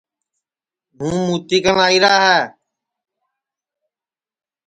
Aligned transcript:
ہوں 0.97 1.17
مُتی 1.27 1.57
کن 1.63 1.77
آئیرا 1.85 2.13
ہے 2.25 2.39